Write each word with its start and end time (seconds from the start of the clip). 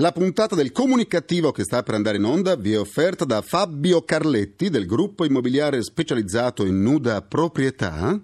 La 0.00 0.12
puntata 0.12 0.54
del 0.54 0.72
comunicativo 0.72 1.52
che 1.52 1.62
sta 1.62 1.82
per 1.82 1.92
andare 1.92 2.16
in 2.16 2.24
onda 2.24 2.56
vi 2.56 2.72
è 2.72 2.78
offerta 2.78 3.26
da 3.26 3.42
Fabio 3.42 4.00
Carletti 4.02 4.70
del 4.70 4.86
gruppo 4.86 5.26
immobiliare 5.26 5.82
specializzato 5.82 6.64
in 6.64 6.80
nuda 6.80 7.20
proprietà. 7.20 8.18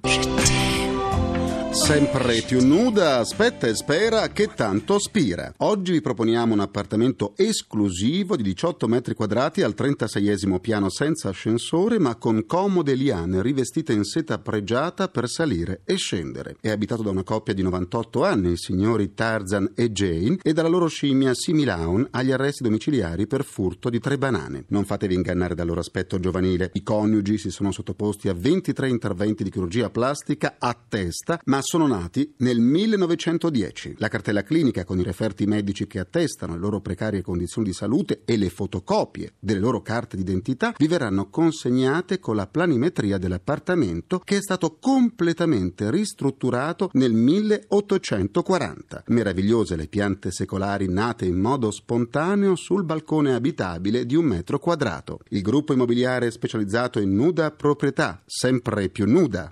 Sempre 1.77 2.43
più 2.45 2.67
nuda, 2.67 3.19
aspetta 3.19 3.67
e 3.69 3.75
spera 3.77 4.29
che 4.29 4.49
tanto 4.55 4.99
spira. 4.99 5.53
Oggi 5.59 5.93
vi 5.93 6.01
proponiamo 6.01 6.55
un 6.55 6.61
appartamento 6.61 7.35
esclusivo 7.37 8.35
di 8.35 8.43
18 8.43 8.89
metri 8.89 9.15
quadrati 9.15 9.63
al 9.63 9.75
36esimo 9.77 10.59
piano 10.59 10.89
senza 10.91 11.29
ascensore 11.29 12.01
ma 12.01 12.17
con 12.17 12.45
comode 12.47 12.95
liane 12.95 13.43
rivestite 13.43 13.93
in 13.93 14.05
seta 14.05 14.39
pregiata 14.39 15.09
per 15.09 15.29
salire 15.29 15.83
e 15.85 15.95
scendere. 15.97 16.57
È 16.61 16.71
abitato 16.71 17.03
da 17.03 17.11
una 17.11 17.23
coppia 17.23 17.55
di 17.55 17.63
98 17.63 18.25
anni, 18.25 18.53
i 18.53 18.57
signori 18.57 19.13
Tarzan 19.15 19.73
e 19.77 19.93
Jane, 19.93 20.39
e 20.43 20.53
dalla 20.53 20.69
loro 20.69 20.89
scimmia 20.89 21.35
Similaun 21.35 22.09
agli 22.11 22.33
arresti 22.33 22.65
domiciliari 22.65 23.29
per 23.29 23.45
furto 23.45 23.91
di 23.91 24.01
tre 24.01 24.19
banane. 24.19 24.65
Non 24.69 24.87
fatevi 24.87 25.15
ingannare 25.15 25.55
dal 25.55 25.67
loro 25.67 25.81
aspetto 25.81 26.19
giovanile. 26.19 26.71
I 26.73 26.83
coniugi 26.83 27.39
si 27.39 27.51
sono 27.51 27.71
sottoposti 27.71 28.29
a 28.29 28.35
23 28.35 28.89
interventi 28.89 29.45
di 29.45 29.51
chirurgia 29.51 29.91
plastica 29.91 30.57
a 30.59 30.77
testa, 30.89 31.39
ma 31.45 31.61
sono 31.67 31.89
nati 31.89 32.33
nel 32.39 32.61
1910. 32.61 33.97
La 33.99 34.07
cartella 34.07 34.45
clinica 34.45 34.85
con 34.85 35.01
i 35.01 35.03
referti 35.03 35.47
medici 35.47 35.89
che 35.89 35.99
attestano 35.99 36.55
le 36.55 36.61
loro 36.61 36.81
precarie 36.81 37.23
condizioni 37.23 37.67
di 37.67 37.75
salute 37.75 38.23
e 38.25 38.37
le 38.37 38.49
fotocopie 38.51 39.35
delle 39.41 39.59
loro 39.59 39.83
carte 39.83 40.17
d'identità 40.17 40.75
vi 40.79 40.87
verranno 40.87 41.29
consegnate 41.29 42.21
con 42.21 42.37
la 42.37 42.47
planimetria 42.47 43.19
dell'appartamento 43.19 44.21
che 44.21 44.37
è 44.37 44.41
stato 44.41 44.79
completamente 44.81 45.91
ristrutturato 45.91 46.89
nel 46.93 47.13
1840. 47.13 49.03
Meravigliose 49.09 49.75
le 49.75 49.89
piante 49.89 50.31
secolari 50.31 50.89
nate 50.89 51.27
in 51.27 51.37
modo 51.37 51.73
spontaneo 51.73 52.55
sul 52.55 52.85
balcone 52.85 53.35
abitabile 53.35 54.07
di 54.07 54.15
un 54.15 54.25
metro 54.25 54.61
quadrato. 54.61 55.19
Il 55.31 55.43
gruppo 55.43 55.73
immobiliare 55.73 56.31
specializzato 56.31 57.01
in 57.01 57.13
nuda 57.13 57.51
proprietà, 57.51 58.23
sempre 58.25 58.89
più 58.89 59.07
nuda. 59.07 59.51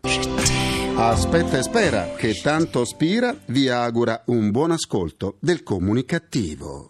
Aspetta 0.97 1.59
e 1.59 1.62
spera 1.62 2.14
che 2.17 2.41
tanto 2.41 2.84
spira 2.84 3.34
vi 3.47 3.69
augura 3.69 4.23
un 4.27 4.50
buon 4.53 4.70
ascolto 4.70 5.36
del 5.41 5.64
comunicativo. 5.64 6.86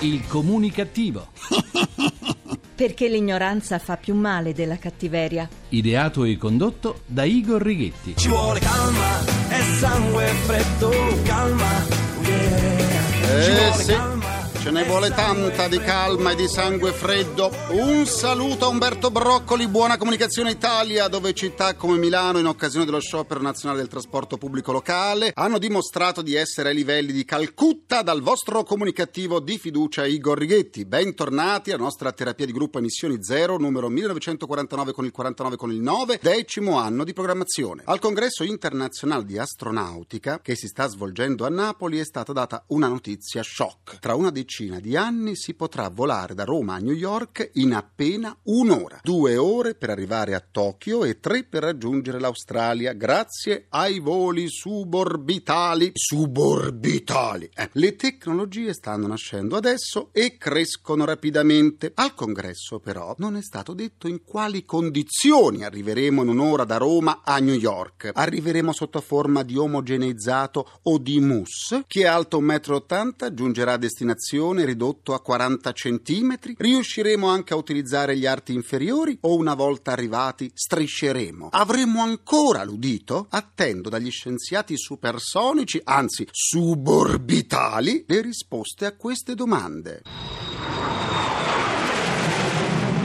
Il 0.00 0.26
comunicativo. 0.26 1.28
Perché 2.74 3.08
l'ignoranza 3.08 3.78
fa 3.78 3.96
più 3.98 4.14
male 4.14 4.54
della 4.54 4.78
cattiveria. 4.78 5.46
Ideato 5.68 6.24
e 6.24 6.38
condotto 6.38 7.02
da 7.06 7.24
Igor 7.24 7.60
Righetti. 7.62 8.16
Ci 8.16 8.28
vuole 8.28 8.58
calma 8.60 9.20
e 9.50 9.62
sangue 9.76 10.26
freddo, 10.26 10.90
calma. 11.24 11.86
Yeah. 12.22 13.42
Ci 13.42 13.50
Eh 13.50 13.54
vuole 13.54 13.82
sì, 13.82 13.92
calma 13.92 14.11
ne 14.72 14.84
vuole 14.84 15.10
tanta 15.10 15.68
di 15.68 15.78
calma 15.78 16.30
e 16.30 16.34
di 16.34 16.48
sangue 16.48 16.92
freddo. 16.92 17.52
Un 17.72 18.06
saluto 18.06 18.64
a 18.64 18.68
Umberto 18.68 19.10
Broccoli, 19.10 19.68
buona 19.68 19.98
comunicazione 19.98 20.52
Italia, 20.52 21.08
dove 21.08 21.34
città 21.34 21.74
come 21.74 21.98
Milano, 21.98 22.38
in 22.38 22.46
occasione 22.46 22.86
dello 22.86 22.98
sciopero 22.98 23.42
nazionale 23.42 23.80
del 23.80 23.90
trasporto 23.90 24.38
pubblico 24.38 24.72
locale, 24.72 25.30
hanno 25.34 25.58
dimostrato 25.58 26.22
di 26.22 26.34
essere 26.34 26.70
ai 26.70 26.74
livelli 26.74 27.12
di 27.12 27.26
Calcutta 27.26 28.00
dal 28.00 28.22
vostro 28.22 28.64
comunicativo 28.64 29.40
di 29.40 29.58
fiducia 29.58 30.06
Igor 30.06 30.38
Righetti. 30.38 30.86
Bentornati 30.86 31.70
alla 31.70 31.82
nostra 31.82 32.10
terapia 32.12 32.46
di 32.46 32.52
gruppo 32.52 32.78
Emissioni 32.78 33.22
Zero, 33.22 33.58
numero 33.58 33.90
1949 33.90 34.92
con 34.92 35.04
il 35.04 35.10
49 35.10 35.56
con 35.56 35.70
il 35.70 35.80
9, 35.80 36.18
decimo 36.22 36.78
anno 36.78 37.04
di 37.04 37.12
programmazione. 37.12 37.82
Al 37.84 37.98
congresso 37.98 38.42
internazionale 38.42 39.26
di 39.26 39.36
astronautica 39.36 40.40
che 40.40 40.56
si 40.56 40.66
sta 40.66 40.86
svolgendo 40.88 41.44
a 41.44 41.50
Napoli 41.50 41.98
è 41.98 42.04
stata 42.06 42.32
data 42.32 42.64
una 42.68 42.88
notizia 42.88 43.42
shock. 43.42 43.98
Tra 43.98 44.14
una 44.14 44.30
decina 44.30 44.60
di 44.68 44.96
anni 44.96 45.36
si 45.36 45.54
potrà 45.54 45.88
volare 45.88 46.34
da 46.34 46.44
Roma 46.44 46.74
a 46.74 46.78
New 46.78 46.94
York 46.94 47.50
in 47.54 47.74
appena 47.74 48.36
un'ora. 48.44 49.00
Due 49.02 49.36
ore 49.36 49.74
per 49.74 49.90
arrivare 49.90 50.34
a 50.34 50.44
Tokyo 50.48 51.04
e 51.04 51.18
tre 51.18 51.44
per 51.44 51.62
raggiungere 51.62 52.20
l'Australia 52.20 52.92
grazie 52.92 53.66
ai 53.70 53.98
voli 53.98 54.48
suborbitali. 54.48 55.92
Suborbitali! 55.94 57.50
Eh, 57.54 57.70
le 57.72 57.96
tecnologie 57.96 58.72
stanno 58.72 59.06
nascendo 59.06 59.56
adesso 59.56 60.10
e 60.12 60.36
crescono 60.36 61.04
rapidamente. 61.04 61.92
Al 61.94 62.14
congresso 62.14 62.78
però 62.78 63.14
non 63.18 63.36
è 63.36 63.42
stato 63.42 63.72
detto 63.74 64.06
in 64.06 64.22
quali 64.24 64.64
condizioni 64.64 65.64
arriveremo 65.64 66.22
in 66.22 66.28
un'ora 66.28 66.64
da 66.64 66.76
Roma 66.76 67.22
a 67.24 67.38
New 67.38 67.54
York. 67.54 68.10
Arriveremo 68.12 68.72
sotto 68.72 69.00
forma 69.00 69.42
di 69.42 69.56
omogeneizzato 69.56 70.80
o 70.82 70.98
di 70.98 71.18
mousse? 71.20 71.84
Chi 71.86 72.02
è 72.02 72.06
alto 72.06 72.40
1,80 72.40 73.30
m 73.30 73.34
giungerà 73.34 73.72
a 73.72 73.78
destinazione 73.78 74.51
ridotto 74.60 75.14
a 75.14 75.20
40 75.20 75.72
cm? 75.72 76.38
Riusciremo 76.56 77.26
anche 77.28 77.54
a 77.54 77.56
utilizzare 77.56 78.16
gli 78.16 78.26
arti 78.26 78.52
inferiori 78.52 79.16
o 79.22 79.34
una 79.34 79.54
volta 79.54 79.92
arrivati 79.92 80.50
strisceremo? 80.52 81.48
Avremo 81.50 82.02
ancora 82.02 82.62
l'udito? 82.62 83.26
Attendo 83.30 83.88
dagli 83.88 84.10
scienziati 84.10 84.76
supersonici, 84.76 85.80
anzi 85.82 86.28
suborbitali, 86.30 88.04
le 88.06 88.20
risposte 88.20 88.84
a 88.84 88.94
queste 88.94 89.34
domande. 89.34 90.02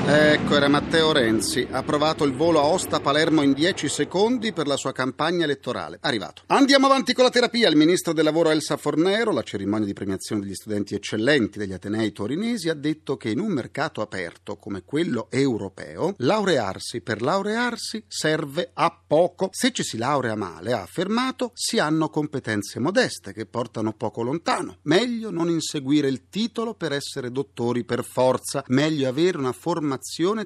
Ecco, 0.09 0.55
era 0.55 0.69
Matteo 0.69 1.11
Renzi. 1.11 1.67
Ha 1.69 1.83
provato 1.83 2.23
il 2.23 2.33
volo 2.33 2.61
a 2.61 2.67
Osta-Palermo 2.67 3.41
in 3.41 3.51
10 3.51 3.89
secondi 3.89 4.53
per 4.53 4.65
la 4.65 4.77
sua 4.77 4.93
campagna 4.93 5.43
elettorale. 5.43 5.97
Arrivato. 5.99 6.43
Andiamo 6.45 6.85
avanti 6.85 7.11
con 7.11 7.25
la 7.25 7.29
terapia. 7.29 7.67
Il 7.67 7.75
ministro 7.75 8.13
del 8.13 8.23
lavoro 8.23 8.49
Elsa 8.49 8.77
Fornero, 8.77 9.33
la 9.33 9.43
cerimonia 9.43 9.85
di 9.85 9.91
premiazione 9.91 10.39
degli 10.39 10.53
studenti 10.53 10.95
eccellenti 10.95 11.59
degli 11.59 11.73
Atenei 11.73 12.13
torinesi, 12.13 12.69
ha 12.69 12.73
detto 12.73 13.17
che 13.17 13.31
in 13.31 13.39
un 13.39 13.51
mercato 13.51 13.99
aperto 13.99 14.55
come 14.55 14.83
quello 14.85 15.27
europeo, 15.29 16.13
laurearsi 16.19 17.01
per 17.01 17.21
laurearsi 17.21 18.05
serve 18.07 18.69
a 18.75 18.97
poco. 19.05 19.49
Se 19.51 19.73
ci 19.73 19.83
si 19.83 19.97
laurea 19.97 20.35
male, 20.35 20.71
ha 20.71 20.83
affermato, 20.83 21.51
si 21.53 21.79
hanno 21.79 22.09
competenze 22.09 22.79
modeste 22.79 23.33
che 23.33 23.45
portano 23.45 23.91
poco 23.91 24.21
lontano. 24.21 24.77
Meglio 24.83 25.31
non 25.31 25.49
inseguire 25.49 26.07
il 26.07 26.29
titolo 26.29 26.75
per 26.75 26.93
essere 26.93 27.29
dottori 27.29 27.83
per 27.83 28.05
forza. 28.05 28.63
Meglio 28.67 29.09
avere 29.09 29.37
una 29.37 29.51
formazione 29.51 29.95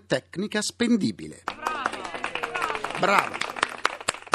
tecnica 0.05 0.61
spendibile. 0.61 1.43
Brava. 2.99 3.50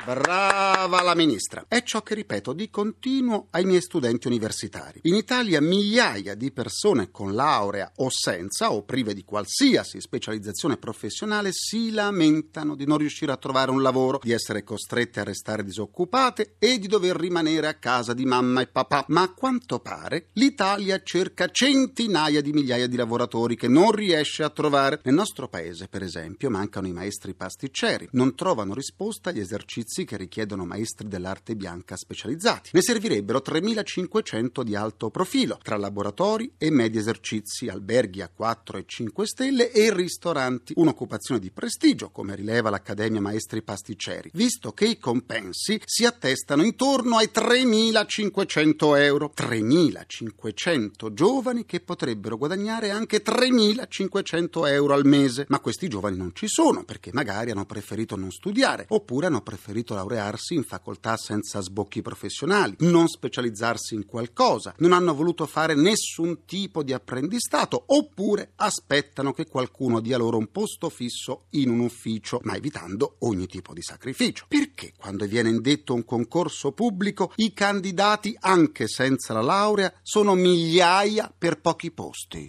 Brava 0.06 1.02
la 1.02 1.16
ministra. 1.16 1.64
È 1.66 1.82
ciò 1.82 2.00
che 2.02 2.14
ripeto 2.14 2.52
di 2.52 2.70
continuo 2.70 3.48
ai 3.50 3.64
miei 3.64 3.80
studenti 3.80 4.28
universitari. 4.28 5.00
In 5.02 5.16
Italia 5.16 5.60
migliaia 5.60 6.36
di 6.36 6.52
persone 6.52 7.10
con 7.10 7.34
laurea 7.34 7.90
o 7.96 8.06
senza 8.08 8.70
o 8.70 8.84
prive 8.84 9.14
di 9.14 9.24
qualsiasi 9.24 10.00
specializzazione 10.00 10.76
professionale 10.76 11.48
si 11.50 11.90
lamentano 11.90 12.76
di 12.76 12.86
non 12.86 12.98
riuscire 12.98 13.32
a 13.32 13.36
trovare 13.36 13.72
un 13.72 13.82
lavoro, 13.82 14.20
di 14.22 14.30
essere 14.30 14.62
costrette 14.62 15.18
a 15.18 15.24
restare 15.24 15.64
disoccupate 15.64 16.54
e 16.60 16.78
di 16.78 16.86
dover 16.86 17.16
rimanere 17.16 17.66
a 17.66 17.74
casa 17.74 18.14
di 18.14 18.24
mamma 18.24 18.60
e 18.60 18.68
papà. 18.68 19.06
Ma 19.08 19.22
a 19.22 19.32
quanto 19.32 19.80
pare 19.80 20.28
l'Italia 20.34 21.02
cerca 21.02 21.48
centinaia 21.48 22.40
di 22.40 22.52
migliaia 22.52 22.86
di 22.86 22.94
lavoratori 22.94 23.56
che 23.56 23.66
non 23.66 23.90
riesce 23.90 24.44
a 24.44 24.50
trovare. 24.50 25.00
Nel 25.02 25.14
nostro 25.14 25.48
paese, 25.48 25.88
per 25.88 26.04
esempio, 26.04 26.48
mancano 26.48 26.86
i 26.86 26.92
maestri 26.92 27.34
pasticceri. 27.34 28.06
Non 28.12 28.36
trovano 28.36 28.72
risposta 28.72 29.30
agli 29.30 29.40
esercizi 29.40 29.94
che 30.04 30.16
richiedono 30.16 30.64
maestri 30.64 31.08
dell'arte 31.08 31.56
bianca 31.56 31.96
specializzati. 31.96 32.70
Ne 32.72 32.82
servirebbero 32.82 33.42
3.500 33.44 34.62
di 34.62 34.74
alto 34.74 35.10
profilo, 35.10 35.58
tra 35.62 35.76
laboratori 35.76 36.52
e 36.58 36.70
medi 36.70 36.98
esercizi, 36.98 37.68
alberghi 37.68 38.22
a 38.22 38.28
4 38.28 38.78
e 38.78 38.84
5 38.86 39.26
stelle 39.26 39.70
e 39.72 39.92
ristoranti. 39.92 40.72
Un'occupazione 40.76 41.40
di 41.40 41.50
prestigio, 41.50 42.10
come 42.10 42.34
rileva 42.34 42.70
l'Accademia 42.70 43.20
Maestri 43.20 43.62
Pasticceri, 43.62 44.30
visto 44.34 44.72
che 44.72 44.86
i 44.86 44.98
compensi 44.98 45.80
si 45.84 46.04
attestano 46.04 46.62
intorno 46.62 47.16
ai 47.16 47.30
3.500 47.32 48.98
euro. 48.98 49.32
3.500 49.36 51.12
giovani 51.12 51.64
che 51.64 51.80
potrebbero 51.80 52.36
guadagnare 52.36 52.90
anche 52.90 53.22
3.500 53.22 54.68
euro 54.68 54.94
al 54.94 55.06
mese. 55.06 55.46
Ma 55.48 55.60
questi 55.60 55.88
giovani 55.88 56.16
non 56.16 56.32
ci 56.34 56.48
sono 56.48 56.84
perché 56.84 57.10
magari 57.12 57.50
hanno 57.50 57.66
preferito 57.66 58.16
non 58.16 58.30
studiare 58.30 58.86
oppure 58.88 59.26
hanno 59.26 59.42
preferito 59.42 59.85
laurearsi 59.94 60.54
in 60.54 60.64
facoltà 60.64 61.16
senza 61.16 61.60
sbocchi 61.60 62.02
professionali, 62.02 62.74
non 62.80 63.08
specializzarsi 63.08 63.94
in 63.94 64.06
qualcosa, 64.06 64.74
non 64.78 64.92
hanno 64.92 65.14
voluto 65.14 65.46
fare 65.46 65.74
nessun 65.74 66.44
tipo 66.44 66.82
di 66.82 66.92
apprendistato, 66.92 67.82
oppure 67.86 68.52
aspettano 68.56 69.32
che 69.32 69.46
qualcuno 69.46 70.00
dia 70.00 70.18
loro 70.18 70.38
un 70.38 70.50
posto 70.50 70.88
fisso 70.88 71.46
in 71.50 71.70
un 71.70 71.80
ufficio, 71.80 72.40
ma 72.42 72.54
evitando 72.54 73.16
ogni 73.20 73.46
tipo 73.46 73.72
di 73.72 73.82
sacrificio. 73.82 74.46
Perché 74.48 74.92
quando 74.96 75.26
viene 75.26 75.50
indetto 75.50 75.94
un 75.94 76.04
concorso 76.04 76.72
pubblico 76.72 77.32
i 77.36 77.52
candidati, 77.52 78.36
anche 78.40 78.88
senza 78.88 79.32
la 79.32 79.42
laurea, 79.42 79.92
sono 80.02 80.34
migliaia 80.34 81.32
per 81.36 81.60
pochi 81.60 81.90
posti? 81.90 82.46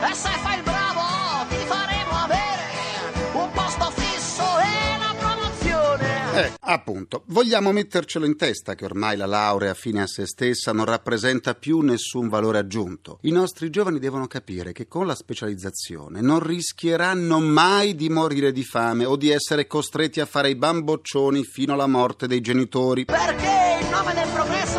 Eh, 6.38 6.54
appunto, 6.60 7.24
vogliamo 7.28 7.72
mettercelo 7.72 8.26
in 8.26 8.38
testa 8.38 8.76
che 8.76 8.86
ormai 8.86 9.18
la 9.18 9.26
laurea 9.26 9.74
fine 9.74 10.02
a 10.02 10.08
se 10.08 10.26
stessa 10.26 10.72
non 10.72 10.86
rappresenta 10.86 11.56
più 11.56 11.80
nessun 11.80 12.30
valore 12.30 12.60
aggiunto. 12.60 13.20
I 13.22 13.32
nostri 13.32 13.70
giovani 13.70 14.00
devono 14.00 14.28
capire 14.28 14.72
che 14.72 14.88
con 14.88 15.08
la 15.08 15.16
specializzazione 15.16 16.22
non 16.22 16.40
rischieranno 16.40 17.40
mai 17.40 17.96
di 17.96 18.10
morire 18.10 18.52
di 18.52 18.64
fame 18.64 19.06
o 19.06 19.16
di 19.16 19.30
essere 19.30 19.68
costretti 19.68 20.20
a 20.20 20.26
fare 20.26 20.50
i 20.50 20.56
bamboccioni 20.56 21.44
fino 21.44 21.74
alla 21.74 21.88
morte 21.88 22.28
dei 22.28 22.42
genitori. 22.42 23.06
Perché 23.06 23.80
in 23.82 23.90
nome 23.90 24.14
del 24.14 24.30
progresso 24.30 24.77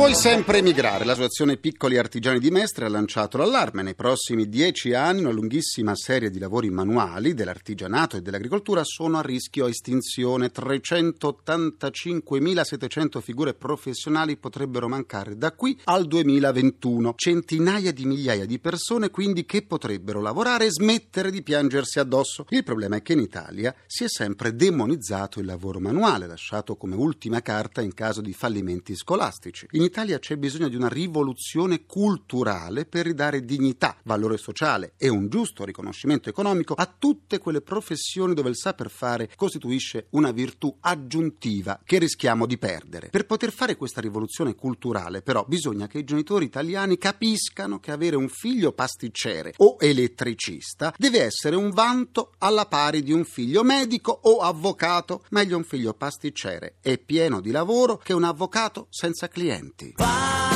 Puoi 0.00 0.14
sempre 0.14 0.58
emigrare. 0.58 1.04
L'associazione 1.04 1.58
Piccoli 1.58 1.98
Artigiani 1.98 2.38
di 2.38 2.50
Mestre 2.50 2.86
ha 2.86 2.88
lanciato 2.88 3.36
l'allarme. 3.36 3.82
Nei 3.82 3.94
prossimi 3.94 4.48
dieci 4.48 4.94
anni 4.94 5.20
una 5.20 5.30
lunghissima 5.30 5.94
serie 5.94 6.30
di 6.30 6.38
lavori 6.38 6.70
manuali 6.70 7.34
dell'artigianato 7.34 8.16
e 8.16 8.22
dell'agricoltura 8.22 8.80
sono 8.82 9.18
a 9.18 9.20
rischio 9.20 9.66
estinzione. 9.66 10.50
385.700 10.50 13.20
figure 13.20 13.52
professionali 13.52 14.38
potrebbero 14.38 14.88
mancare 14.88 15.36
da 15.36 15.52
qui 15.52 15.78
al 15.84 16.06
2021. 16.06 17.12
Centinaia 17.14 17.92
di 17.92 18.06
migliaia 18.06 18.46
di 18.46 18.58
persone 18.58 19.10
quindi 19.10 19.44
che 19.44 19.66
potrebbero 19.66 20.22
lavorare 20.22 20.64
e 20.64 20.70
smettere 20.70 21.30
di 21.30 21.42
piangersi 21.42 21.98
addosso. 21.98 22.46
Il 22.48 22.64
problema 22.64 22.96
è 22.96 23.02
che 23.02 23.12
in 23.12 23.20
Italia 23.20 23.74
si 23.84 24.04
è 24.04 24.08
sempre 24.08 24.56
demonizzato 24.56 25.40
il 25.40 25.46
lavoro 25.46 25.78
manuale, 25.78 26.26
lasciato 26.26 26.76
come 26.76 26.94
ultima 26.94 27.42
carta 27.42 27.82
in 27.82 27.92
caso 27.92 28.22
di 28.22 28.32
fallimenti 28.32 28.96
scolastici. 28.96 29.66
In 29.72 29.88
Italia 29.90 30.20
c'è 30.20 30.36
bisogno 30.36 30.68
di 30.68 30.76
una 30.76 30.88
rivoluzione 30.88 31.84
culturale 31.84 32.86
per 32.86 33.06
ridare 33.06 33.44
dignità, 33.44 33.96
valore 34.04 34.36
sociale 34.36 34.92
e 34.96 35.08
un 35.08 35.28
giusto 35.28 35.64
riconoscimento 35.64 36.28
economico 36.28 36.74
a 36.74 36.94
tutte 36.96 37.38
quelle 37.38 37.60
professioni 37.60 38.32
dove 38.32 38.50
il 38.50 38.56
saper 38.56 38.88
fare 38.88 39.28
costituisce 39.34 40.06
una 40.10 40.30
virtù 40.30 40.72
aggiuntiva 40.78 41.80
che 41.84 41.98
rischiamo 41.98 42.46
di 42.46 42.56
perdere. 42.56 43.08
Per 43.08 43.26
poter 43.26 43.50
fare 43.50 43.74
questa 43.74 44.00
rivoluzione 44.00 44.54
culturale, 44.54 45.22
però, 45.22 45.44
bisogna 45.48 45.88
che 45.88 45.98
i 45.98 46.04
genitori 46.04 46.44
italiani 46.44 46.96
capiscano 46.96 47.80
che 47.80 47.90
avere 47.90 48.14
un 48.14 48.28
figlio 48.28 48.72
pasticcere 48.72 49.54
o 49.56 49.76
elettricista 49.80 50.94
deve 50.96 51.22
essere 51.22 51.56
un 51.56 51.70
vanto 51.70 52.34
alla 52.38 52.66
pari 52.66 53.02
di 53.02 53.12
un 53.12 53.24
figlio 53.24 53.64
medico 53.64 54.16
o 54.22 54.38
avvocato. 54.38 55.24
Meglio 55.30 55.56
un 55.56 55.64
figlio 55.64 55.94
pasticcere 55.94 56.76
e 56.80 56.98
pieno 56.98 57.40
di 57.40 57.50
lavoro 57.50 57.96
che 57.96 58.12
un 58.12 58.22
avvocato 58.22 58.86
senza 58.88 59.26
clienti. 59.26 59.79
Bye. 59.88 60.49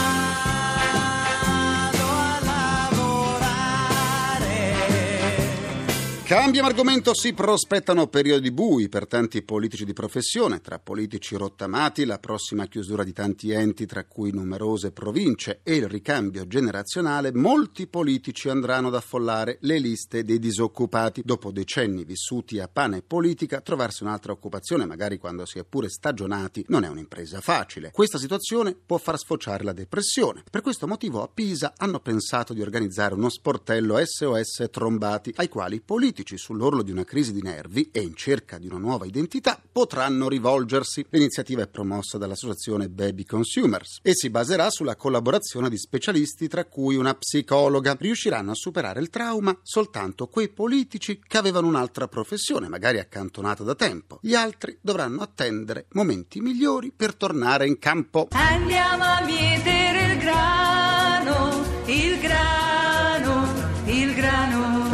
Cambiamo 6.24 6.68
argomento, 6.68 7.14
si 7.14 7.34
prospettano 7.34 8.06
periodi 8.06 8.50
bui 8.50 8.88
per 8.88 9.06
tanti 9.06 9.42
politici 9.42 9.84
di 9.84 9.92
professione, 9.92 10.62
tra 10.62 10.78
politici 10.78 11.36
rottamati, 11.36 12.06
la 12.06 12.18
prossima 12.18 12.64
chiusura 12.66 13.04
di 13.04 13.12
tanti 13.12 13.50
enti, 13.50 13.84
tra 13.84 14.06
cui 14.06 14.32
numerose 14.32 14.90
province, 14.90 15.60
e 15.62 15.74
il 15.74 15.86
ricambio 15.86 16.46
generazionale, 16.46 17.30
molti 17.34 17.86
politici 17.86 18.48
andranno 18.48 18.88
ad 18.88 18.94
affollare 18.94 19.58
le 19.60 19.78
liste 19.78 20.24
dei 20.24 20.38
disoccupati. 20.38 21.20
Dopo 21.22 21.50
decenni 21.52 22.04
vissuti 22.04 22.58
a 22.58 22.68
pane 22.68 22.96
e 22.96 23.02
politica, 23.02 23.60
trovarsi 23.60 24.02
un'altra 24.02 24.32
occupazione, 24.32 24.86
magari 24.86 25.18
quando 25.18 25.44
si 25.44 25.58
è 25.58 25.64
pure 25.64 25.90
stagionati, 25.90 26.64
non 26.68 26.84
è 26.84 26.88
un'impresa 26.88 27.42
facile. 27.42 27.90
Questa 27.90 28.16
situazione 28.16 28.74
può 28.74 28.96
far 28.96 29.18
sfociare 29.18 29.62
la 29.62 29.74
depressione. 29.74 30.42
Per 30.50 30.62
questo 30.62 30.86
motivo 30.86 31.22
a 31.22 31.28
Pisa 31.28 31.74
hanno 31.76 32.00
pensato 32.00 32.54
di 32.54 32.62
organizzare 32.62 33.12
uno 33.12 33.28
sportello 33.28 34.02
SOS 34.02 34.68
trombati, 34.70 35.30
ai 35.36 35.48
quali 35.48 35.82
i 36.20 36.23
politici 36.24 36.38
sull'orlo 36.38 36.82
di 36.82 36.90
una 36.90 37.04
crisi 37.04 37.32
di 37.32 37.42
nervi 37.42 37.90
e 37.92 38.00
in 38.00 38.14
cerca 38.14 38.56
di 38.58 38.66
una 38.66 38.78
nuova 38.78 39.04
identità 39.04 39.60
potranno 39.70 40.28
rivolgersi. 40.28 41.04
L'iniziativa 41.10 41.62
è 41.62 41.68
promossa 41.68 42.16
dall'associazione 42.16 42.88
Baby 42.88 43.24
Consumers 43.24 43.98
e 44.02 44.14
si 44.14 44.30
baserà 44.30 44.70
sulla 44.70 44.96
collaborazione 44.96 45.68
di 45.68 45.76
specialisti 45.76 46.48
tra 46.48 46.64
cui 46.64 46.96
una 46.96 47.14
psicologa. 47.14 47.96
Riusciranno 47.98 48.52
a 48.52 48.54
superare 48.54 49.00
il 49.00 49.10
trauma 49.10 49.56
soltanto 49.62 50.26
quei 50.28 50.48
politici 50.48 51.20
che 51.26 51.36
avevano 51.36 51.66
un'altra 51.66 52.08
professione, 52.08 52.68
magari 52.68 52.98
accantonata 52.98 53.62
da 53.62 53.74
tempo. 53.74 54.18
Gli 54.22 54.34
altri 54.34 54.78
dovranno 54.80 55.20
attendere 55.20 55.86
momenti 55.90 56.40
migliori 56.40 56.90
per 56.90 57.14
tornare 57.14 57.66
in 57.66 57.78
campo. 57.78 58.28
Andiamo 58.30 59.04
a 59.04 59.22
mietere 59.24 60.12
il 60.12 60.18
grano, 60.18 61.64
il 61.86 62.18
grano. 62.20 62.63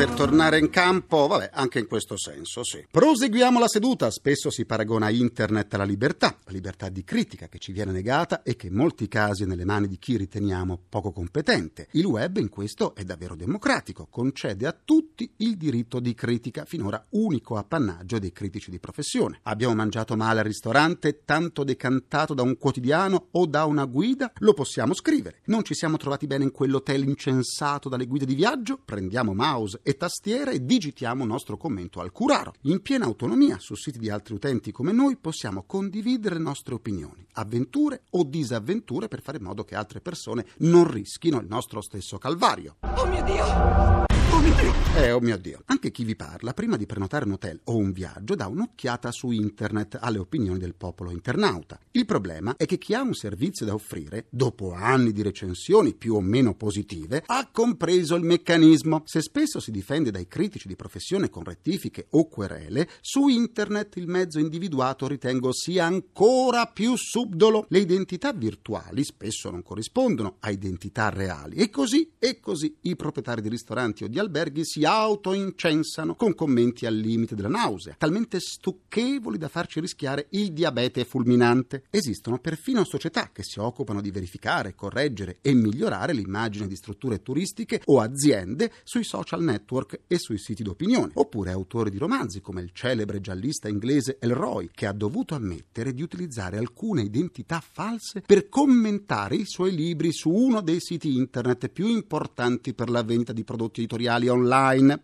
Per 0.00 0.12
tornare 0.12 0.58
in 0.58 0.70
campo, 0.70 1.26
vabbè, 1.26 1.50
anche 1.52 1.78
in 1.78 1.86
questo 1.86 2.16
senso, 2.16 2.64
sì. 2.64 2.86
Proseguiamo 2.90 3.58
la 3.58 3.68
seduta. 3.68 4.10
Spesso 4.10 4.48
si 4.48 4.64
paragona 4.64 5.10
internet 5.10 5.74
alla 5.74 5.84
libertà, 5.84 6.38
la 6.44 6.52
libertà 6.52 6.88
di 6.88 7.04
critica 7.04 7.48
che 7.48 7.58
ci 7.58 7.70
viene 7.70 7.92
negata 7.92 8.42
e 8.42 8.56
che 8.56 8.68
in 8.68 8.76
molti 8.76 9.08
casi 9.08 9.42
è 9.42 9.46
nelle 9.46 9.66
mani 9.66 9.88
di 9.88 9.98
chi 9.98 10.16
riteniamo 10.16 10.84
poco 10.88 11.12
competente. 11.12 11.88
Il 11.90 12.06
web 12.06 12.38
in 12.38 12.48
questo 12.48 12.94
è 12.94 13.04
davvero 13.04 13.36
democratico, 13.36 14.06
concede 14.08 14.66
a 14.66 14.74
tutti 14.82 15.30
il 15.36 15.58
diritto 15.58 16.00
di 16.00 16.14
critica, 16.14 16.64
finora 16.64 17.04
unico 17.10 17.58
appannaggio 17.58 18.18
dei 18.18 18.32
critici 18.32 18.70
di 18.70 18.80
professione. 18.80 19.40
Abbiamo 19.42 19.74
mangiato 19.74 20.16
male 20.16 20.38
al 20.38 20.46
ristorante, 20.46 21.26
tanto 21.26 21.62
decantato 21.62 22.32
da 22.32 22.40
un 22.40 22.56
quotidiano 22.56 23.26
o 23.32 23.44
da 23.44 23.66
una 23.66 23.84
guida? 23.84 24.32
Lo 24.38 24.54
possiamo 24.54 24.94
scrivere. 24.94 25.40
Non 25.44 25.62
ci 25.62 25.74
siamo 25.74 25.98
trovati 25.98 26.26
bene 26.26 26.44
in 26.44 26.52
quell'hotel 26.52 27.06
incensato 27.06 27.90
dalle 27.90 28.06
guide 28.06 28.24
di 28.24 28.34
viaggio? 28.34 28.80
Prendiamo 28.82 29.34
mouse 29.34 29.80
e 29.89 29.89
tastiera 29.96 30.50
e 30.50 30.64
digitiamo 30.64 31.22
il 31.22 31.28
nostro 31.28 31.56
commento 31.56 32.00
al 32.00 32.12
curaro. 32.12 32.52
In 32.62 32.80
piena 32.80 33.06
autonomia, 33.06 33.58
su 33.58 33.74
siti 33.74 33.98
di 33.98 34.10
altri 34.10 34.34
utenti 34.34 34.72
come 34.72 34.92
noi, 34.92 35.16
possiamo 35.16 35.64
condividere 35.66 36.36
le 36.36 36.42
nostre 36.42 36.74
opinioni, 36.74 37.26
avventure 37.32 38.02
o 38.10 38.24
disavventure 38.24 39.08
per 39.08 39.22
fare 39.22 39.38
in 39.38 39.44
modo 39.44 39.64
che 39.64 39.74
altre 39.74 40.00
persone 40.00 40.46
non 40.58 40.90
rischino 40.90 41.38
il 41.40 41.46
nostro 41.46 41.80
stesso 41.80 42.18
calvario. 42.18 42.76
Oh 42.80 43.06
mio 43.06 43.22
Dio! 43.22 44.09
Eh, 44.42 45.12
oh 45.12 45.20
mio 45.20 45.36
Dio. 45.36 45.62
Anche 45.66 45.90
chi 45.90 46.02
vi 46.02 46.16
parla, 46.16 46.52
prima 46.52 46.76
di 46.76 46.86
prenotare 46.86 47.24
un 47.24 47.32
hotel 47.32 47.60
o 47.64 47.76
un 47.76 47.92
viaggio, 47.92 48.34
dà 48.34 48.48
un'occhiata 48.48 49.12
su 49.12 49.30
internet 49.30 49.98
alle 50.00 50.18
opinioni 50.18 50.58
del 50.58 50.74
popolo 50.74 51.10
internauta. 51.10 51.78
Il 51.92 52.06
problema 52.06 52.54
è 52.56 52.64
che 52.64 52.78
chi 52.78 52.94
ha 52.94 53.02
un 53.02 53.14
servizio 53.14 53.66
da 53.66 53.74
offrire, 53.74 54.26
dopo 54.30 54.72
anni 54.72 55.12
di 55.12 55.22
recensioni 55.22 55.94
più 55.94 56.14
o 56.14 56.20
meno 56.20 56.54
positive, 56.54 57.22
ha 57.26 57.50
compreso 57.52 58.14
il 58.14 58.24
meccanismo. 58.24 59.02
Se 59.04 59.20
spesso 59.20 59.60
si 59.60 59.70
difende 59.70 60.10
dai 60.10 60.26
critici 60.26 60.66
di 60.66 60.76
professione 60.76 61.28
con 61.28 61.44
rettifiche 61.44 62.06
o 62.10 62.26
querele, 62.28 62.88
su 63.00 63.28
internet 63.28 63.96
il 63.96 64.08
mezzo 64.08 64.38
individuato 64.38 65.06
ritengo 65.06 65.52
sia 65.52 65.84
ancora 65.84 66.66
più 66.66 66.96
subdolo. 66.96 67.66
Le 67.68 67.78
identità 67.78 68.32
virtuali 68.32 69.04
spesso 69.04 69.50
non 69.50 69.62
corrispondono 69.62 70.36
a 70.40 70.50
identità 70.50 71.10
reali 71.10 71.56
e 71.56 71.70
così 71.70 72.12
e 72.18 72.40
così 72.40 72.74
i 72.82 72.96
proprietari 72.96 73.40
di 73.40 73.48
ristoranti 73.48 74.04
o 74.04 74.08
di 74.08 74.18
alberghi 74.18 74.29
si 74.62 74.84
autoincensano 74.84 76.14
con 76.14 76.34
commenti 76.34 76.86
al 76.86 76.94
limite 76.94 77.34
della 77.34 77.48
nausea, 77.48 77.94
talmente 77.98 78.38
stucchevoli 78.38 79.38
da 79.38 79.48
farci 79.48 79.80
rischiare 79.80 80.26
il 80.30 80.52
diabete 80.52 81.04
fulminante. 81.04 81.84
Esistono 81.90 82.38
perfino 82.38 82.84
società 82.84 83.30
che 83.32 83.42
si 83.42 83.58
occupano 83.58 84.00
di 84.00 84.10
verificare, 84.10 84.74
correggere 84.74 85.38
e 85.40 85.52
migliorare 85.52 86.12
l'immagine 86.12 86.68
di 86.68 86.76
strutture 86.76 87.22
turistiche 87.22 87.80
o 87.86 88.00
aziende 88.00 88.70
sui 88.84 89.04
social 89.04 89.42
network 89.42 90.02
e 90.06 90.18
sui 90.18 90.38
siti 90.38 90.62
d'opinione, 90.62 91.12
oppure 91.14 91.50
autori 91.50 91.90
di 91.90 91.98
romanzi 91.98 92.40
come 92.40 92.62
il 92.62 92.70
celebre 92.72 93.20
giallista 93.20 93.68
inglese 93.68 94.18
Elroy, 94.20 94.70
che 94.72 94.86
ha 94.86 94.92
dovuto 94.92 95.34
ammettere 95.34 95.92
di 95.92 96.02
utilizzare 96.02 96.56
alcune 96.56 97.02
identità 97.02 97.60
false 97.60 98.22
per 98.24 98.48
commentare 98.48 99.34
i 99.34 99.46
suoi 99.46 99.74
libri 99.74 100.12
su 100.12 100.30
uno 100.30 100.60
dei 100.60 100.80
siti 100.80 101.16
internet 101.16 101.68
più 101.68 101.86
importanti 101.86 102.74
per 102.74 102.90
la 102.90 103.02
vendita 103.02 103.32
di 103.32 103.44
prodotti 103.44 103.80
editoriali 103.80 104.09
online. 104.28 105.02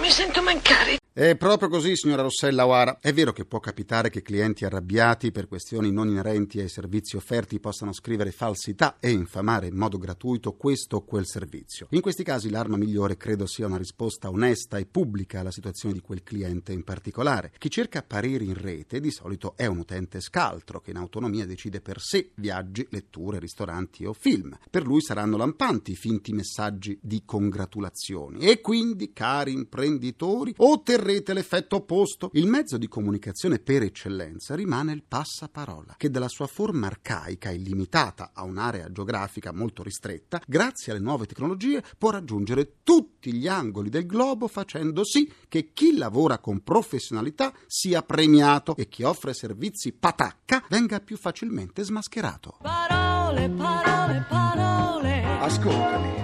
Mi 0.00 0.10
sento 0.10 0.42
mancare. 0.42 0.96
È 1.14 1.36
proprio 1.36 1.68
così, 1.68 1.94
signora 1.94 2.22
Rossella 2.22 2.66
Oara. 2.66 2.96
È 2.98 3.12
vero 3.12 3.34
che 3.34 3.44
può 3.44 3.60
capitare 3.60 4.08
che 4.08 4.22
clienti 4.22 4.64
arrabbiati 4.64 5.30
per 5.30 5.46
questioni 5.46 5.92
non 5.92 6.08
inerenti 6.08 6.58
ai 6.58 6.70
servizi 6.70 7.16
offerti 7.16 7.60
possano 7.60 7.92
scrivere 7.92 8.30
falsità 8.30 8.96
e 8.98 9.10
infamare 9.10 9.66
in 9.66 9.76
modo 9.76 9.98
gratuito 9.98 10.54
questo 10.54 10.96
o 10.96 11.04
quel 11.04 11.26
servizio. 11.26 11.88
In 11.90 12.00
questi 12.00 12.24
casi 12.24 12.48
l'arma 12.48 12.78
migliore 12.78 13.18
credo 13.18 13.44
sia 13.44 13.66
una 13.66 13.76
risposta 13.76 14.30
onesta 14.30 14.78
e 14.78 14.86
pubblica 14.86 15.40
alla 15.40 15.50
situazione 15.50 15.92
di 15.92 16.00
quel 16.00 16.22
cliente 16.22 16.72
in 16.72 16.82
particolare. 16.82 17.52
Chi 17.58 17.68
cerca 17.68 18.02
pareri 18.02 18.46
in 18.46 18.54
rete 18.54 18.98
di 18.98 19.10
solito 19.10 19.52
è 19.54 19.66
un 19.66 19.80
utente 19.80 20.18
scaltro 20.18 20.80
che 20.80 20.92
in 20.92 20.96
autonomia 20.96 21.44
decide 21.44 21.82
per 21.82 22.00
sé 22.00 22.30
viaggi, 22.36 22.86
letture, 22.88 23.38
ristoranti 23.38 24.06
o 24.06 24.14
film. 24.14 24.56
Per 24.70 24.86
lui 24.86 25.02
saranno 25.02 25.36
lampanti 25.36 25.90
i 25.90 25.96
finti 25.96 26.32
messaggi 26.32 26.98
di 27.02 27.22
congratulazioni 27.26 28.46
E 28.46 28.62
quindi, 28.62 29.12
cari 29.12 29.52
imprenditori, 29.52 30.54
otterrete 30.56 31.00
l'effetto 31.04 31.76
opposto. 31.76 32.30
Il 32.34 32.46
mezzo 32.46 32.78
di 32.78 32.88
comunicazione 32.88 33.58
per 33.58 33.82
eccellenza 33.82 34.54
rimane 34.54 34.92
il 34.92 35.02
passaparola, 35.06 35.94
che 35.96 36.10
dalla 36.10 36.28
sua 36.28 36.46
forma 36.46 36.86
arcaica 36.86 37.50
e 37.50 37.56
limitata 37.56 38.30
a 38.32 38.44
un'area 38.44 38.90
geografica 38.90 39.52
molto 39.52 39.82
ristretta, 39.82 40.40
grazie 40.46 40.92
alle 40.92 41.00
nuove 41.00 41.26
tecnologie 41.26 41.82
può 41.98 42.10
raggiungere 42.10 42.76
tutti 42.82 43.32
gli 43.32 43.48
angoli 43.48 43.90
del 43.90 44.06
globo 44.06 44.48
facendo 44.48 45.04
sì 45.04 45.30
che 45.48 45.72
chi 45.72 45.96
lavora 45.96 46.38
con 46.38 46.62
professionalità 46.62 47.52
sia 47.66 48.02
premiato 48.02 48.76
e 48.76 48.88
chi 48.88 49.02
offre 49.02 49.34
servizi 49.34 49.92
patacca 49.92 50.64
venga 50.68 51.00
più 51.00 51.16
facilmente 51.16 51.82
smascherato. 51.82 52.58
Parole, 52.60 53.48
parole, 53.50 54.26
parole. 54.28 55.22
Ascoltami. 55.40 56.21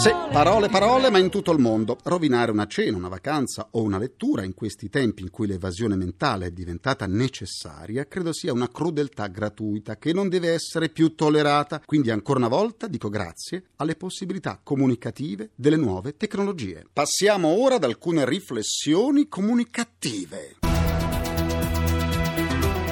Sì, 0.00 0.08
parole, 0.32 0.70
parole, 0.70 1.10
ma 1.10 1.18
in 1.18 1.28
tutto 1.28 1.52
il 1.52 1.58
mondo. 1.58 1.98
Rovinare 2.04 2.50
una 2.50 2.66
cena, 2.66 2.96
una 2.96 3.08
vacanza 3.08 3.68
o 3.72 3.82
una 3.82 3.98
lettura 3.98 4.44
in 4.44 4.54
questi 4.54 4.88
tempi 4.88 5.20
in 5.20 5.28
cui 5.28 5.46
l'evasione 5.46 5.94
mentale 5.94 6.46
è 6.46 6.50
diventata 6.52 7.04
necessaria, 7.06 8.06
credo 8.06 8.32
sia 8.32 8.54
una 8.54 8.70
crudeltà 8.70 9.26
gratuita 9.26 9.98
che 9.98 10.14
non 10.14 10.30
deve 10.30 10.54
essere 10.54 10.88
più 10.88 11.14
tollerata. 11.14 11.82
Quindi 11.84 12.10
ancora 12.10 12.38
una 12.38 12.48
volta 12.48 12.86
dico 12.86 13.10
grazie 13.10 13.64
alle 13.76 13.94
possibilità 13.94 14.58
comunicative 14.62 15.50
delle 15.54 15.76
nuove 15.76 16.16
tecnologie. 16.16 16.86
Passiamo 16.90 17.48
ora 17.62 17.74
ad 17.74 17.84
alcune 17.84 18.24
riflessioni 18.24 19.28
comunicative. 19.28 20.69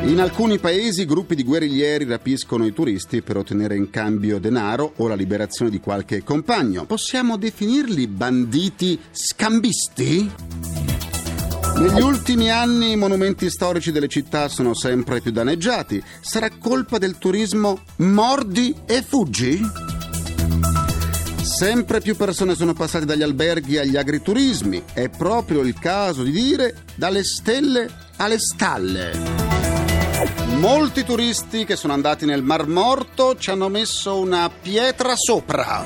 In 0.04 0.20
alcuni 0.20 0.58
paesi 0.58 1.04
gruppi 1.04 1.34
di 1.34 1.42
guerriglieri 1.42 2.04
rapiscono 2.04 2.64
i 2.64 2.72
turisti 2.72 3.20
per 3.20 3.36
ottenere 3.36 3.76
in 3.76 3.90
cambio 3.90 4.38
denaro 4.38 4.94
o 4.96 5.08
la 5.08 5.14
liberazione 5.14 5.70
di 5.70 5.80
qualche 5.80 6.22
compagno. 6.22 6.86
Possiamo 6.86 7.36
definirli 7.36 8.06
banditi 8.06 8.98
scambisti? 9.10 10.30
Negli 11.78 12.00
ultimi 12.00 12.50
anni 12.50 12.92
i 12.92 12.96
monumenti 12.96 13.50
storici 13.50 13.92
delle 13.92 14.08
città 14.08 14.48
sono 14.48 14.74
sempre 14.74 15.20
più 15.20 15.30
danneggiati. 15.30 16.02
Sarà 16.20 16.48
colpa 16.58 16.98
del 16.98 17.18
turismo 17.18 17.82
mordi 17.96 18.74
e 18.86 19.02
fuggi? 19.02 19.60
Sempre 21.42 22.00
più 22.00 22.16
persone 22.16 22.54
sono 22.54 22.72
passate 22.72 23.04
dagli 23.04 23.22
alberghi 23.22 23.78
agli 23.78 23.96
agriturismi. 23.96 24.82
È 24.92 25.08
proprio 25.08 25.60
il 25.60 25.78
caso 25.78 26.22
di 26.22 26.30
dire 26.30 26.84
dalle 26.94 27.24
stelle 27.24 27.88
alle 28.16 28.38
stalle. 28.38 29.47
Molti 30.58 31.04
turisti 31.04 31.64
che 31.64 31.76
sono 31.76 31.92
andati 31.92 32.26
nel 32.26 32.42
Mar 32.42 32.66
Morto 32.66 33.36
ci 33.36 33.50
hanno 33.50 33.68
messo 33.68 34.18
una 34.18 34.50
pietra 34.50 35.14
sopra. 35.14 35.84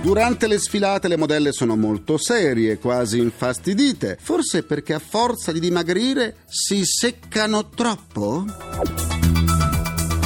Durante 0.00 0.46
le 0.46 0.58
sfilate 0.58 1.08
le 1.08 1.16
modelle 1.16 1.52
sono 1.52 1.76
molto 1.76 2.16
serie, 2.16 2.78
quasi 2.78 3.18
infastidite, 3.18 4.18
forse 4.20 4.62
perché 4.62 4.94
a 4.94 4.98
forza 4.98 5.52
di 5.52 5.60
dimagrire 5.60 6.36
si 6.46 6.84
seccano 6.84 7.68
troppo? 7.68 8.44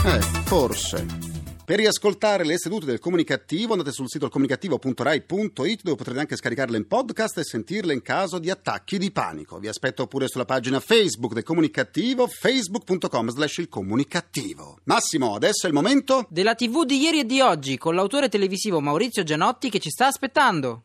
Eh, 0.04 0.20
forse. 0.44 1.27
Per 1.68 1.76
riascoltare 1.76 2.46
le 2.46 2.56
sedute 2.56 2.86
del 2.86 2.98
comunicativo 2.98 3.72
andate 3.72 3.92
sul 3.92 4.08
sito 4.08 4.30
comunicativo.rai.it 4.30 5.82
dove 5.82 5.96
potrete 5.96 6.18
anche 6.18 6.34
scaricarle 6.34 6.78
in 6.78 6.86
podcast 6.86 7.36
e 7.36 7.44
sentirle 7.44 7.92
in 7.92 8.00
caso 8.00 8.38
di 8.38 8.48
attacchi 8.48 8.96
di 8.96 9.10
panico. 9.10 9.58
Vi 9.58 9.68
aspetto 9.68 10.06
pure 10.06 10.28
sulla 10.28 10.46
pagina 10.46 10.80
Facebook 10.80 11.34
del 11.34 11.42
comunicativo 11.42 12.26
facebook.com 12.26 13.28
slash 13.28 13.58
il 13.58 13.68
comunicativo. 13.68 14.78
Massimo, 14.84 15.34
adesso 15.34 15.66
è 15.66 15.68
il 15.68 15.74
momento... 15.74 16.26
Della 16.30 16.54
TV 16.54 16.86
di 16.86 17.02
ieri 17.02 17.20
e 17.20 17.26
di 17.26 17.42
oggi 17.42 17.76
con 17.76 17.94
l'autore 17.94 18.30
televisivo 18.30 18.80
Maurizio 18.80 19.22
Gianotti 19.22 19.68
che 19.68 19.78
ci 19.78 19.90
sta 19.90 20.06
aspettando. 20.06 20.84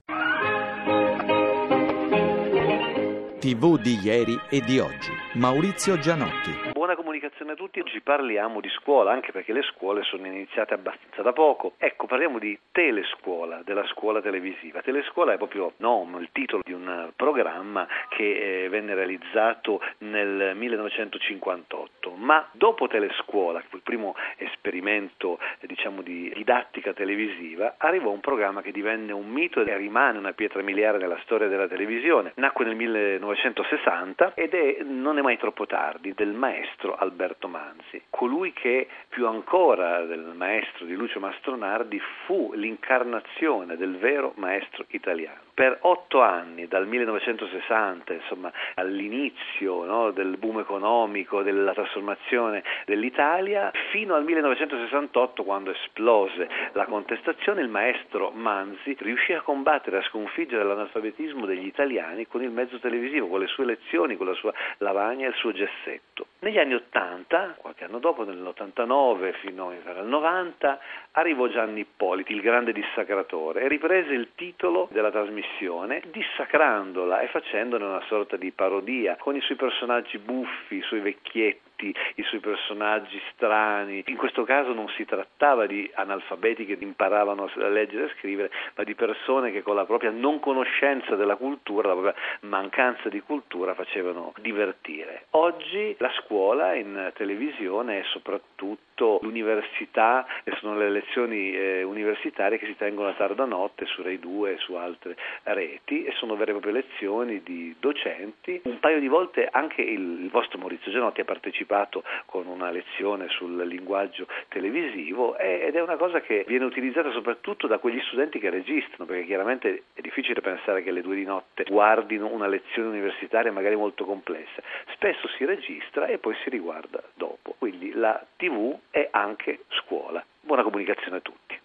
TV 3.40 3.80
di 3.80 4.00
ieri 4.04 4.38
e 4.50 4.60
di 4.60 4.80
oggi. 4.80 5.23
Maurizio 5.36 5.98
Gianotti. 5.98 6.72
Buona 6.74 6.96
comunicazione 6.96 7.54
a 7.54 7.56
tutti, 7.56 7.80
oggi 7.80 8.02
parliamo 8.02 8.62
di 8.62 8.70
scuola, 8.70 9.12
anche 9.12 9.32
perché 9.32 9.52
le 9.52 9.64
scuole 9.64 10.04
sono 10.04 10.28
iniziate 10.28 10.76
abbastanza 10.76 11.24
da 11.24 11.34
poco. 11.34 11.74
Ecco, 11.80 12.06
parliamo 12.06 12.38
di 12.38 12.56
telescuola, 12.72 13.62
della 13.66 13.84
scuola 13.88 14.22
televisiva. 14.22 14.82
Telescuola 14.82 15.34
è 15.34 15.38
proprio 15.38 15.74
no, 15.78 16.08
il 16.20 16.30
titolo 16.32 16.62
di 16.64 16.72
un 16.72 17.10
programma 17.16 17.88
che 18.10 18.66
eh, 18.66 18.70
venne 18.70 18.94
realizzato 18.94 19.82
nel 20.00 20.56
1958, 20.56 22.12
ma 22.12 22.48
dopo 22.52 22.86
telescuola, 22.88 23.60
che 23.62 23.68
fu 23.70 23.78
il 23.78 23.82
primo 23.82 24.16
esperimento 24.38 25.40
eh, 25.62 25.66
diciamo 25.66 26.04
di 26.04 26.32
didattica 26.36 26.94
televisiva, 26.94 27.76
arrivò 27.78 28.12
un 28.12 28.20
programma 28.20 28.62
che 28.62 28.72
divenne 28.72 29.14
un 29.14 29.30
mito 29.30 29.62
e 29.64 29.78
rimane 29.78 30.20
una 30.20 30.34
pietra 30.34 30.62
miliare 30.62 31.00
nella 31.00 31.18
storia 31.24 31.48
della 31.48 31.68
televisione. 31.68 32.34
Nacque 32.36 32.66
nel 32.66 32.76
1960 32.76 34.34
ed 34.36 34.54
è, 34.54 34.84
non 34.84 35.18
è 35.18 35.22
mai 35.24 35.38
troppo 35.38 35.66
tardi, 35.66 36.14
del 36.14 36.34
maestro 36.34 36.96
Alberto 36.96 37.48
Manzi, 37.48 38.02
colui 38.10 38.52
che 38.52 38.88
più 39.08 39.26
ancora 39.26 40.04
del 40.04 40.34
maestro 40.36 40.86
di 40.86 40.94
Lucio 40.96 41.22
Mastronardi 41.22 41.98
fu 42.26 42.52
l'incarnazione 42.54 43.78
del 43.78 43.98
vero 43.98 44.34
maestro 44.36 44.84
italiano. 44.90 45.40
Per 45.54 45.78
otto 45.82 46.22
anni, 46.22 46.68
dal 46.68 46.88
1960, 46.88 48.14
insomma, 48.14 48.52
all'inizio 48.74 49.84
no, 49.84 50.10
del 50.10 50.38
boom 50.38 50.60
economico, 50.60 51.44
della 51.44 51.74
trasformazione 51.74 52.64
dell'Italia, 52.86 53.72
fino 53.92 54.16
al 54.16 54.24
1968, 54.24 55.44
quando 55.44 55.70
esplose 55.70 56.50
la 56.72 56.86
contestazione, 56.86 57.62
il 57.62 57.70
maestro 57.70 58.32
Manzi 58.32 58.98
riuscì 59.00 59.34
a 59.34 59.42
combattere, 59.42 59.98
a 59.98 60.04
sconfiggere 60.04 60.64
l'analfabetismo 60.64 61.46
degli 61.46 61.68
italiani 61.68 62.26
con 62.26 62.42
il 62.42 62.50
mezzo 62.50 62.80
televisivo, 62.80 63.28
con 63.28 63.40
le 63.40 63.48
sue 63.48 63.66
lezioni, 63.66 64.18
con 64.18 64.26
la 64.26 64.34
sua 64.34 64.52
lavagna 64.80 65.28
e 65.28 65.30
il 65.30 65.36
suo 65.36 65.52
gessetto. 65.52 66.26
Negli 66.44 66.60
anni 66.60 66.74
80, 66.74 67.56
qualche 67.56 67.86
anno 67.86 68.00
dopo, 68.00 68.26
nell'89 68.26 69.32
fino 69.40 69.72
al 69.86 70.06
90, 70.06 70.78
arrivò 71.12 71.48
Gianni 71.48 71.80
Ippoliti, 71.80 72.34
il 72.34 72.42
grande 72.42 72.74
dissacratore, 72.74 73.62
e 73.62 73.70
riprese 73.70 74.12
il 74.12 74.32
titolo 74.36 74.90
della 74.92 75.10
trasmissione, 75.10 76.04
dissacrandola 76.12 77.22
e 77.22 77.28
facendone 77.28 77.86
una 77.86 78.04
sorta 78.08 78.36
di 78.36 78.52
parodia, 78.52 79.16
con 79.16 79.38
i 79.38 79.40
suoi 79.40 79.56
personaggi 79.56 80.18
buffi, 80.18 80.76
i 80.76 80.82
suoi 80.82 81.00
vecchietti 81.00 81.73
i 81.88 82.24
suoi 82.24 82.40
personaggi 82.40 83.20
strani. 83.34 84.04
In 84.08 84.18
questo 84.18 84.44
caso 84.44 84.74
non 84.74 84.88
si 84.90 85.06
trattava 85.06 85.66
di 85.66 85.90
analfabeti 85.96 86.66
che 86.66 86.78
imparavano 86.80 87.50
a 87.56 87.68
leggere 87.68 88.06
e 88.06 88.14
scrivere, 88.18 88.52
ma 88.76 88.84
di 88.84 88.96
persone 88.96 89.52
che 89.52 89.62
con 89.62 89.76
la 89.76 89.86
propria 89.86 90.12
non 90.12 90.40
conoscenza 90.40 91.16
della 91.16 91.36
cultura, 91.36 91.90
la 91.90 91.94
propria 91.94 92.16
mancanza 92.42 93.10
di 93.10 93.22
cultura 93.22 93.74
facevano 93.74 94.34
divertire. 94.40 95.26
Oggi 95.32 95.96
la 96.00 96.12
scuola 96.24 96.76
in 96.76 97.12
televisione 97.16 98.00
è 98.00 98.04
soprattutto 98.12 98.93
l'università 99.22 100.26
e 100.44 100.54
sono 100.60 100.78
le 100.78 100.90
lezioni 100.90 101.54
eh, 101.54 101.84
universitarie 101.84 102.58
che 102.58 102.66
si 102.66 102.76
tengono 102.78 103.10
a 103.10 103.14
tarda 103.14 103.46
notte 103.46 103.86
su 103.86 104.02
Rai 104.02 104.20
2 104.20 104.54
e 104.54 104.58
su 104.58 104.74
altre 104.74 105.16
reti 105.44 106.04
e 106.04 106.12
sono 106.14 106.36
vere 106.36 106.52
e 106.52 106.54
proprie 106.54 106.74
lezioni 106.74 107.42
di 107.44 107.76
docenti. 107.80 108.62
Un 108.64 108.80
paio 108.80 109.00
di 109.00 109.08
volte 109.08 109.48
anche 109.52 109.82
il, 109.82 110.24
il 110.24 110.30
vostro 110.30 110.60
Maurizio 110.60 110.92
Gianotti 110.92 111.22
ha 111.22 111.26
partecipato 111.26 112.04
con 112.26 112.48
una 112.48 112.70
lezione 112.72 113.28
sul 113.30 113.56
linguaggio 113.68 114.28
televisivo 114.50 115.38
ed 115.38 115.76
è 115.76 115.82
una 115.82 115.98
cosa 115.98 116.22
che 116.22 116.44
viene 116.48 116.66
utilizzata 116.66 117.12
soprattutto 117.12 117.68
da 117.68 117.78
quegli 117.78 118.02
studenti 118.08 118.40
che 118.40 118.50
registrano, 118.50 119.06
perché 119.06 119.26
chiaramente 119.26 119.84
è 119.94 120.02
difficile 120.02 120.42
pensare 120.42 120.84
che 120.84 120.90
alle 120.90 121.02
due 121.02 121.16
di 121.16 121.26
notte 121.26 121.66
guardino 121.68 122.28
una 122.28 122.48
lezione 122.48 122.90
universitaria 122.90 123.52
magari 123.52 123.76
molto 123.76 124.06
complessa. 124.06 124.62
Spesso 124.94 125.28
si 125.38 125.46
registra 125.46 126.08
e 126.08 126.18
poi 126.18 126.36
si 126.44 126.50
riguarda 126.50 127.02
dopo. 127.14 127.56
Quindi 127.58 127.92
la 127.94 128.24
TV 128.38 128.78
è 128.94 129.10
anche 129.10 129.66
scuola. 129.82 130.24
Buona 130.40 130.62
comunicazione 130.62 131.18
a 131.18 131.22
tutti. 131.22 131.60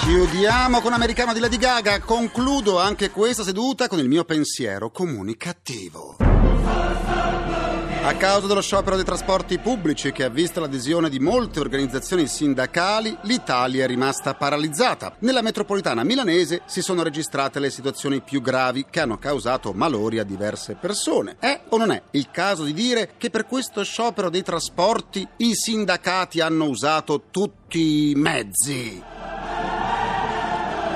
Chiudiamo 0.00 0.80
con 0.80 0.94
Americano 0.94 1.34
di 1.34 1.40
Lady 1.40 1.58
Gaga. 1.58 2.00
Concludo 2.00 2.80
anche 2.80 3.10
questa 3.10 3.42
seduta 3.42 3.86
con 3.86 3.98
il 3.98 4.08
mio 4.08 4.24
pensiero 4.24 4.90
comunicativo. 4.90 6.16
A 8.04 8.16
causa 8.16 8.46
dello 8.46 8.60
sciopero 8.60 8.96
dei 8.96 9.04
trasporti 9.04 9.58
pubblici 9.58 10.12
che 10.12 10.24
ha 10.24 10.28
visto 10.28 10.60
l'adesione 10.60 11.08
di 11.08 11.18
molte 11.18 11.58
organizzazioni 11.58 12.26
sindacali, 12.26 13.16
l'Italia 13.22 13.84
è 13.84 13.86
rimasta 13.86 14.34
paralizzata. 14.34 15.16
Nella 15.20 15.40
metropolitana 15.40 16.04
milanese 16.04 16.60
si 16.66 16.82
sono 16.82 17.02
registrate 17.02 17.60
le 17.60 17.70
situazioni 17.70 18.20
più 18.20 18.42
gravi 18.42 18.84
che 18.90 19.00
hanno 19.00 19.16
causato 19.16 19.72
malori 19.72 20.18
a 20.18 20.22
diverse 20.22 20.76
persone. 20.78 21.36
È 21.38 21.62
o 21.70 21.78
non 21.78 21.92
è 21.92 22.02
il 22.10 22.30
caso 22.30 22.64
di 22.64 22.74
dire 22.74 23.12
che 23.16 23.30
per 23.30 23.46
questo 23.46 23.82
sciopero 23.82 24.28
dei 24.28 24.42
trasporti 24.42 25.26
i 25.38 25.54
sindacati 25.54 26.42
hanno 26.42 26.66
usato 26.66 27.22
tutti 27.30 28.10
i 28.10 28.14
mezzi? 28.14 29.23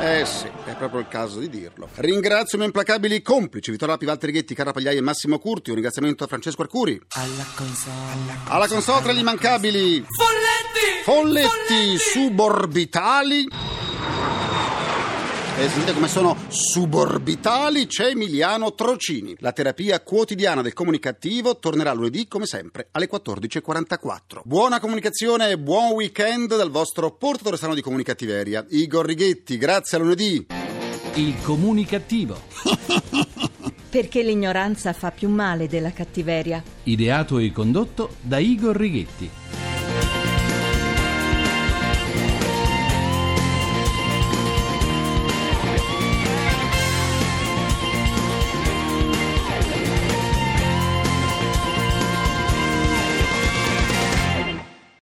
Eh 0.01 0.25
sì, 0.25 0.47
è 0.65 0.75
proprio 0.77 1.01
il 1.01 1.09
caso 1.09 1.41
di 1.41 1.49
dirlo. 1.49 1.89
Ringrazio 1.97 2.57
i 2.57 2.61
miei 2.61 2.67
implacabili 2.67 3.21
complici, 3.21 3.71
Vittorio 3.71 3.95
Lapi, 3.95 4.07
Walter 4.07 4.31
Ghetti, 4.31 4.55
Cara 4.55 4.73
Pagliai 4.73 4.97
e 4.97 5.01
Massimo 5.01 5.39
Curti. 5.39 5.71
Un 5.71 5.77
ringraziamento 5.77 6.25
a 6.25 6.27
Francesco 6.27 6.63
Arcuri. 6.63 7.01
Alla 7.15 7.47
console. 7.55 8.39
Alla 8.47 8.69
console 8.69 9.03
tra 9.03 9.13
gli 9.13 9.19
immancabili. 9.19 10.05
Folletti 10.07 10.59
Folletti 11.05 11.99
suborbitali. 11.99 13.49
E 15.59 15.69
sentite 15.69 15.93
come 15.93 16.07
sono 16.07 16.37
suborbitali, 16.47 17.89
c'è 17.89 18.11
Emiliano 18.11 18.75
Trocini. 18.75 19.35
La 19.41 19.51
terapia 19.51 20.01
quotidiana 20.01 20.63
del 20.63 20.73
comunicativo 20.73 21.59
tornerà 21.59 21.93
lunedì 21.93 22.29
come 22.29 22.47
sempre 22.47 22.87
alle 22.93 23.09
14.44. 23.11 24.43
Buona 24.45 24.79
comunicazione 24.79 25.51
e 25.51 25.59
buon 25.59 25.95
weekend 25.95 26.57
dal 26.57 26.71
vostro 26.71 27.11
portatore 27.11 27.57
strano 27.57 27.75
di 27.75 27.83
comunicativeria, 27.83 28.65
Igor 28.69 29.05
Righetti. 29.05 29.59
Grazie 29.59 29.97
a 29.97 30.01
lunedì. 30.01 30.47
Il 31.15 31.35
comunicativo. 31.43 32.41
Perché 33.91 34.23
l'ignoranza 34.23 34.93
fa 34.93 35.11
più 35.11 35.29
male 35.29 35.67
della 35.67 35.91
cattiveria. 35.91 36.63
Ideato 36.85 37.39
e 37.39 37.51
condotto 37.51 38.15
da 38.21 38.39
Igor 38.39 38.77
Righetti. 38.77 39.48